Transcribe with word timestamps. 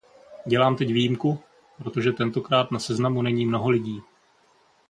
Dělám 0.47 0.75
teď 0.75 0.93
výjimku, 0.93 1.39
protože 1.77 2.11
tentokrát 2.11 2.71
na 2.71 2.79
seznamu 2.79 3.21
není 3.21 3.45
mnoho 3.45 3.69
lidí. 3.69 4.01